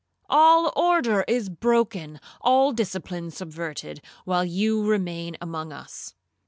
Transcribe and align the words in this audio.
All 0.31 0.73
order 0.75 1.23
is 1.27 1.47
broken, 1.47 2.19
all 2.41 2.71
discipline 2.73 3.29
subverted, 3.29 4.01
while 4.25 4.43
you 4.43 4.83
remain 4.83 5.37
among 5.39 5.71
us. 5.71 6.15